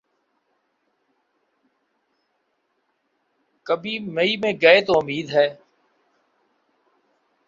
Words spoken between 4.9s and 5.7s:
امید ہے۔